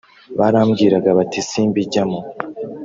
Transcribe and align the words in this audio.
barambwiraga 0.39 1.09
bati 1.17 1.39
‘Simbi 1.49 1.81
jyamo 1.91 2.19